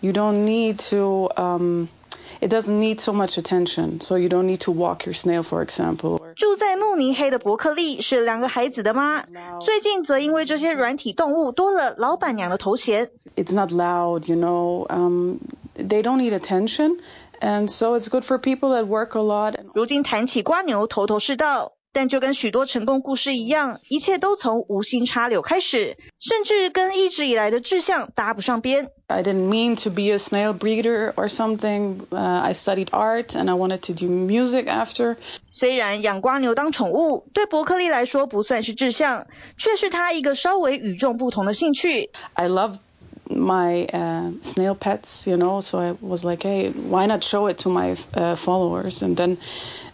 [0.00, 1.88] you don't need to, um,
[2.40, 5.62] it doesn't need so much attention, so you don't need to walk your snail, for
[5.62, 6.20] example.
[6.37, 9.25] 住在慕尼黑的伯克利是两个孩子的妈，
[9.59, 13.09] 最近则因为这些软体动物多了老板娘的头衔。
[13.35, 15.39] It's not loud, you know, um,
[15.75, 16.99] they don't need attention,
[17.41, 19.55] and so it's good for people that work a lot.
[19.73, 21.73] 如今谈起瓜牛，头头是道。
[21.96, 28.88] 但就跟许多成功故事一样，一切都从无心插柳开始，甚至跟一直以来的志向搭不上边。
[29.08, 32.06] I didn't mean to be a snail breeder or something.
[32.10, 35.16] Uh, I studied art and I wanted to do music after.
[35.50, 39.26] 虽然养蜗牛当宠物对伯克利来说不算是志向，
[39.58, 42.10] 却是他一个稍微与众不同的兴趣。
[42.32, 42.76] I love
[43.28, 47.58] my uh, snail pets, you know, so I was like, hey, why not show it
[47.64, 49.02] to my uh, followers?
[49.02, 49.36] And then,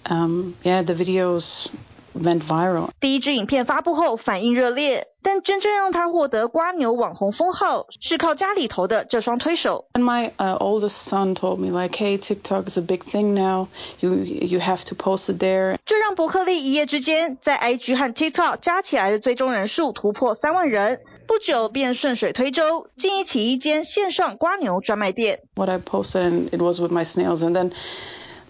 [0.08, 1.68] um, yeah, the videos.
[2.13, 2.89] Went viral.
[2.99, 9.85] 第一支影片发布后反应热烈，但真正让他获得瓜牛网红封号，是靠家里头的这双推手。
[9.93, 13.67] And my uh, oldest son told me like, "Hey, TikTok is a big thing now.
[13.99, 25.41] You you have to post it there." 这让伯克利一夜之间在 IG 和 TikTok 加起来的追踪人数突破三万人，不久便顺水推舟，经营起一间线上瓜牛专卖店。
[25.55, 27.71] What I posted and it was with my snails, and then.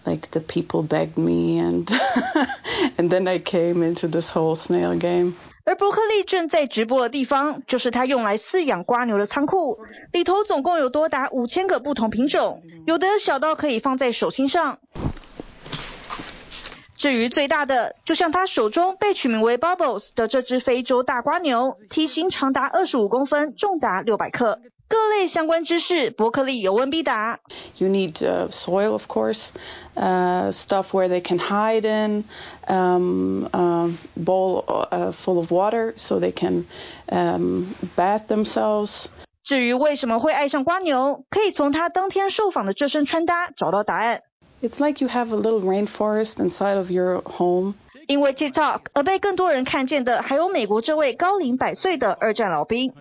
[0.05, 1.87] Like the people begged me, and
[2.97, 5.33] and then I came into this whole snail game.
[5.63, 9.79] 而伯克利正在直播的地方，就是他用来饲养瓜牛的仓库，
[10.11, 14.79] 里头总共有多达五千个不同品种，有的小到可以放在手心上。
[16.97, 24.59] 至于最大的，就像他手中被取名为 Bubbles 的这只非洲大瓜牛，体型长达二十五公分，重达六百克。
[24.92, 27.40] 各类相关知识，伯克利有问必答。
[27.76, 29.50] You need uh, soil, of course,
[29.94, 32.24] uh, stuff where they can hide in,
[32.66, 36.64] um, uh, bowl uh, full of water so they can
[37.10, 39.06] um, bath themselves.
[39.42, 44.22] 至于为什么会爱上蜗牛，可以从他当天受访的这身穿搭找到答案。
[44.60, 47.74] It's like you have a little rainforest inside of your home.
[48.07, 52.93] 因为 TikTok 而被更多人看见的，还有美国这位高龄百岁的二战老兵。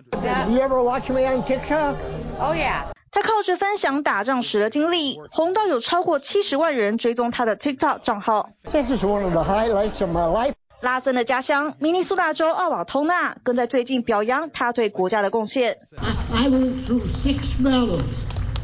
[0.49, 1.95] You ever watch me on TikTok?
[2.39, 2.83] Oh yeah.
[3.11, 8.49] 他靠着分享打仗时的经历，红到有超过七十万人追踪他的 TikTok 账号。
[8.71, 10.53] This is one of the highlights of my life.
[10.81, 15.77] 拉森的家乡明尼苏达州奥瓦通纳更在最近表扬他对国家的贡献。
[15.97, 18.01] I, I went through six battles.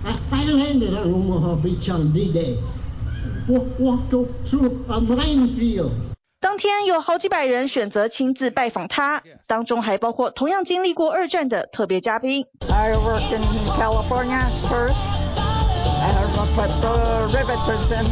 [0.04, 2.58] I, I landed on Omaha Beach on D-Day.
[3.48, 5.92] Walked through a minefield.
[6.42, 12.46] 当天有好几百人选择亲自拜访他，当中还包括同样经历过二战的特别嘉宾。
[12.70, 13.44] I worked in
[13.78, 14.96] California first.
[15.36, 16.14] I
[16.56, 18.06] put the rivets in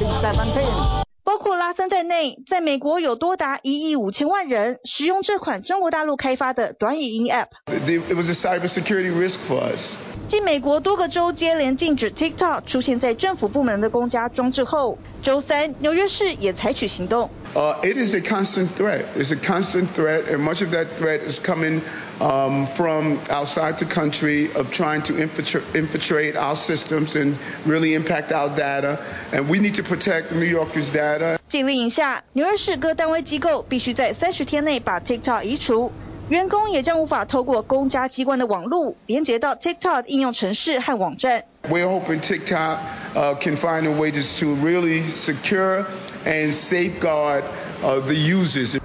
[0.00, 1.04] B-17.
[1.22, 7.50] 包括拉森在内，在美国有多达一亿五千万人使用这款中国大陆开发的短语音 App。
[7.68, 9.96] It was a cybersecurity risk for us.
[10.29, 17.29] 继美国多个州接连禁止 TikTok 出现在政府部门的公家装置后，周三纽约市也采取行动。
[17.53, 19.05] Uh, it is a constant threat.
[19.17, 21.79] It's a constant threat, and much of that threat is coming
[22.19, 28.33] um, from outside the country of trying to infiltrate, infiltrate our systems and really impact
[28.33, 28.99] our data.
[29.31, 31.37] And we need to protect New Yorkers' data.
[31.47, 35.91] 禁令下，纽约市各单位机构必须在三十天内把 TikTok 移除，
[36.30, 41.44] 员工也将无法透过公家机关的网络连接到 TikTok 应用程式和网站。
[41.68, 42.78] We're hoping TikTok
[43.16, 45.86] uh, can find a way to, to really secure
[46.24, 47.42] and safeguard
[47.82, 48.78] uh, the users.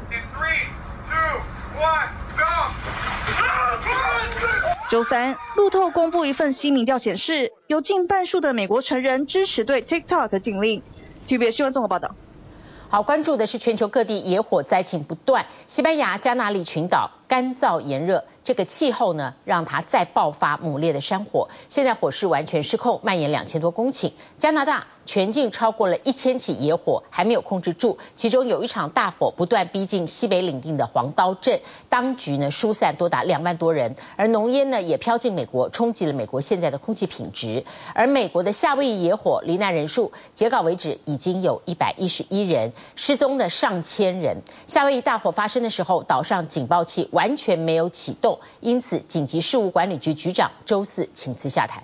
[4.90, 10.82] 周三，路透公布一份新民调显示，有近半数的美国成人支持对 TikTok 的禁令。
[11.28, 12.16] TVBS 新闻综合报道。
[12.90, 18.26] 好，关注的是全球各地野火灾情不断，西班牙加那利群岛干燥炎热。
[18.44, 24.12] 这个气候呢，让它再爆发猛烈的山火，现在火势完全失控，蔓延两千多公顷。
[24.38, 37.66] 加拿大全境超过了一千起野火还没有控制住，其中有一场大火不断逼近西北领地的黄刀镇，当局呢疏散多达两万多人，而浓烟呢也飘进美国，冲击了美国现在的空气品质。
[37.96, 44.44] 而美国的夏威夷野火罹难人数截稿为止已经有一百一十一人，失踪的上千人。
[44.68, 48.40] 夏威夷大火发生的时候，岛上警报器完全没有启动。
[48.60, 51.84] 因此，紧急事务管理局局长周四请辞下台。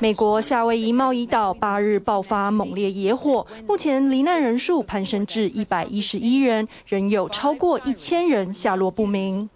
[0.00, 9.50] 美国夏威夷茂宜岛八日爆发猛烈野火，目前罹难人数攀升至一百一十一人，仍有超过一千人下落不明。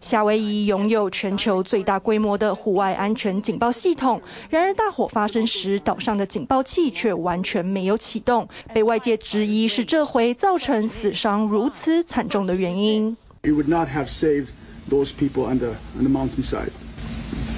[0.00, 4.20] 夏威夷拥有全球最大规模的户外安全警报系统，
[4.50, 13.16] 然而大火发生时，岛上的警报器却完全没有启动，被外界质疑是这回造成死伤如此惨重的原因。
[13.44, 14.48] You would not have saved
[14.89, 16.71] those people on the on the mountainside.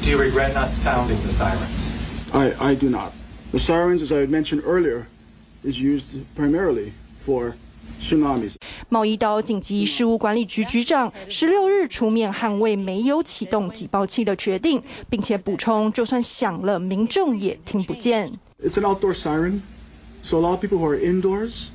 [0.03, 1.87] Do you regret not sounding the sirens?
[2.33, 3.11] I I do not.
[3.51, 5.05] The sirens, as I mentioned earlier,
[5.63, 7.55] is used primarily for
[8.87, 18.39] 茂宜岛紧急事务管理局局长十六日出面捍卫没有启动警报器的决定，并且补充，就算响了，民众也听不见。
[18.63, 19.59] It's an outdoor siren,
[20.23, 21.71] so a lot of people who are indoors,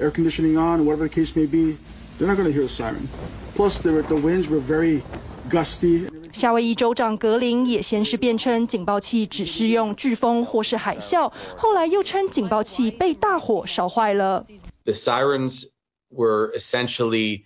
[0.00, 1.76] air conditioning on, whatever the case may be,
[2.18, 3.08] they're not going to hear the siren.
[3.54, 5.02] Plus, the the winds were very
[5.48, 6.08] gusty.
[6.32, 14.44] 夏威夷州长格林也先是辩称警报器只适用飓风或是海啸，后来又称警报器被大火烧坏了。
[14.84, 15.66] The sirens
[16.10, 17.44] were essentially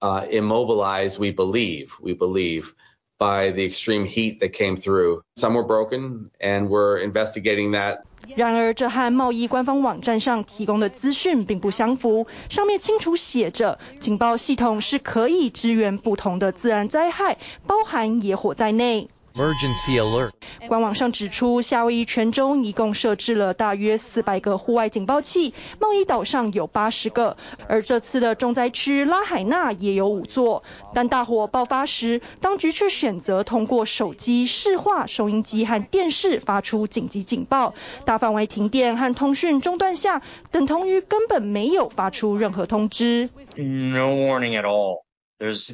[0.00, 2.72] uh, immobilized, we believe, we believe,
[3.19, 5.21] By the extreme heat that came through.
[5.35, 7.99] Some were broken, and we're investigating that.
[8.35, 12.27] 然而，这和贸易官方网站上提供的资讯并不相符。
[12.49, 19.09] 上面清楚写着，警报系统是可以支援不同的自然灾害，包含野火在内。
[19.35, 20.31] Emergency alert.
[20.67, 30.63] 官网上指出，夏威夷全州一共设置了大约四百个户外警报器，贸易岛上有八十个，而这次的重灾区拉海纳也有五座。
[30.93, 37.73] 但大火爆发时，当局却选择通过手机、市话、收音机和电视发出紧急警报，
[38.05, 40.21] 大范围停电和通讯中断下，
[40.51, 43.29] 等同于根本没有发出任何通知。
[43.55, 45.03] No warning at all.
[45.39, 45.73] There's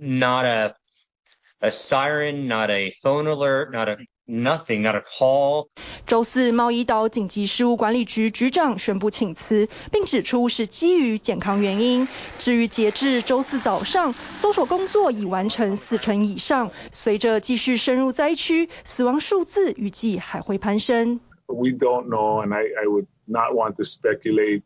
[0.00, 0.74] not a
[1.63, 5.67] A siren, not a phone alert, not a nothing, not a call.
[6.07, 12.07] 周四，茂宜岛紧急事务管理局局长宣布请辞，并指出是基于健康原因。
[12.37, 16.71] 至于截至周四早上，搜索工作已完成四成以上。
[16.93, 21.19] 随着继续深入灾区，死亡数字预计还会攀升。
[21.47, 24.61] We don't know, and I, I would not want to speculate,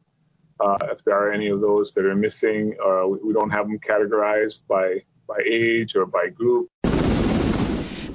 [0.60, 3.80] uh, if there are any of those that are missing, or we don't have them
[3.80, 6.70] categorized by by age or by group.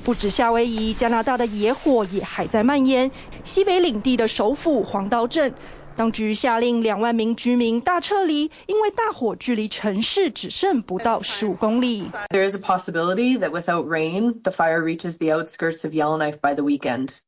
[0.04, 3.10] 不止夏威夷，加拿大的野火也还在蔓延。
[3.46, 5.54] 西北领地的首府黄刀镇，
[5.96, 12.12] 当局下令两万名居民大撤离，因为大火距离城市只剩不到十五公里。
[12.30, 16.64] There is a possibility that without rain, the fire reaches the outskirts of Yellowknife by the
[16.64, 17.20] weekend.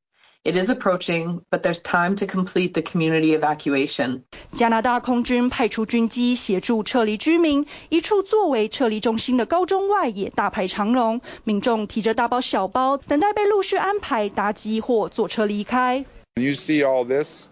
[0.47, 4.21] It is approaching, but there's time to complete the community evacuation.
[4.51, 16.05] 加拿大空军派出军机协助撤离居民，一处作为撤离中心的高中外也大排长龙，民众提着大包小包，等待被陆续安排搭机或坐车离开。
[16.35, 17.47] You see all this?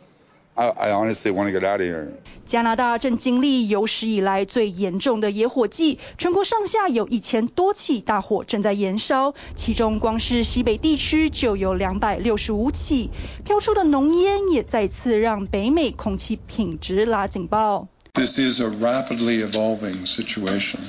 [0.54, 2.08] I, I honestly want to get out of here.
[2.44, 13.10] 加拿大正经历有史以来最严重的野火季，全国上下有一千多起大火正在燃烧，其中光是西北地区就有两百六十五起，
[13.44, 17.86] 飘出的浓烟也再次让北美空气品质拉警报。
[18.14, 20.80] This is a rapidly evolving situation.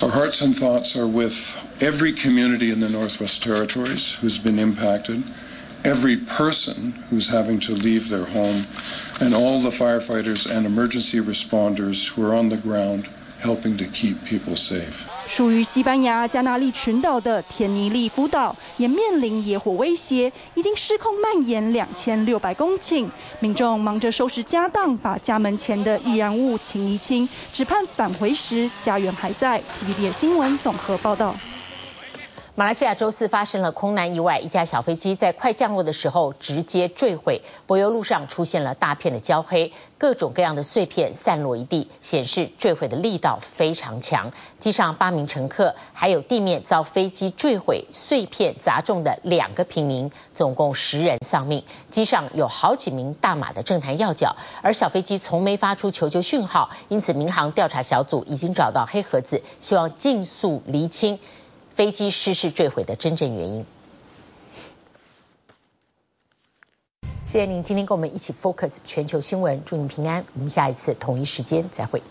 [0.00, 1.34] Our hearts and thoughts are with
[1.80, 5.22] every community in the Northwest Territories who's been impacted.
[5.85, 8.65] Every person who's having to leave their home,
[9.21, 13.05] and all the firefighters and emergency responders who are on the ground
[13.39, 15.03] helping to keep people safe.
[15.27, 23.09] 属于西班牙加那利群岛的天尼利夫岛也面临野火威胁，已经失控蔓延两千六百公顷，
[23.39, 29.61] 民众忙着收拾家当，把家门前的易燃物清一清，只盼返回时家园还在。
[29.81, 31.35] TVBS 新闻综合报道。
[32.57, 44.31] 马来西亚周四发生了空难意外，一架小飞机在快降落的时候直接坠毁，柏油路上出现了大片的焦黑，各种各样的碎片散落一地，显示坠毁的力道非常强。
[44.61, 51.65] 机上八名乘客，还有地面遭飞机坠毁碎片砸中的两个平民，总共十人丧命。
[51.89, 61.19] 机上有好几名大马的政坛要角，而小飞机从没发出求救讯号，因此民航调查小组已经找到黑盒子，希望尽速厘清。
[61.75, 63.65] 飞机失事坠毁的真正原因。
[67.25, 70.25] 谢谢您今天跟我们一起 focus 全球新闻，祝您平安。
[70.35, 72.01] 我们下一次同一时间再会。